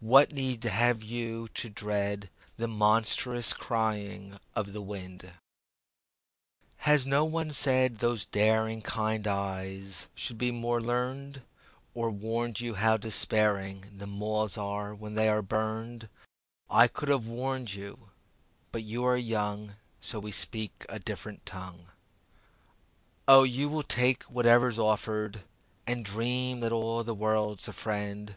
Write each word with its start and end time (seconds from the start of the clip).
What 0.00 0.32
need 0.32 0.64
have 0.64 1.02
you 1.02 1.46
to 1.48 1.68
dread 1.68 2.30
The 2.56 2.66
monstrous 2.66 3.52
crying 3.52 4.38
of 4.56 4.68
wind? 4.74 4.74
William 4.74 5.16
Butler 5.18 5.32
Yeats 5.34 5.44
Two 5.44 5.50
Years 5.50 6.78
Later 6.78 6.90
HAS 6.90 7.06
no 7.06 7.24
one 7.26 7.52
said 7.52 7.96
those 7.98 8.24
daring 8.24 8.80
Kind 8.80 9.26
eyes 9.26 10.08
should 10.14 10.38
be 10.38 10.50
more 10.50 10.80
learn'd? 10.80 11.42
Or 11.92 12.10
warned 12.10 12.60
you 12.60 12.76
how 12.76 12.96
despairing 12.96 13.84
The 13.94 14.06
moths 14.06 14.56
are 14.56 14.94
when 14.94 15.12
they 15.12 15.28
are 15.28 15.42
burned? 15.42 16.08
I 16.70 16.88
could 16.88 17.10
have 17.10 17.26
warned 17.26 17.74
you, 17.74 18.12
but 18.72 18.84
you 18.84 19.04
are 19.04 19.18
young, 19.18 19.76
So 20.00 20.18
we 20.18 20.32
speak 20.32 20.86
a 20.88 20.98
different 20.98 21.44
tongue. 21.44 21.92
O 23.28 23.42
you 23.42 23.68
will 23.68 23.82
take 23.82 24.22
whatever's 24.22 24.78
offered 24.78 25.42
And 25.86 26.06
dream 26.06 26.60
that 26.60 26.72
all 26.72 27.04
the 27.04 27.14
world's 27.14 27.68
a 27.68 27.74
friend. 27.74 28.34